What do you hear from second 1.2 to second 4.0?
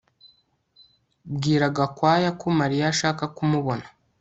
Bwira Gakwaya ko Mariya ashaka kumubona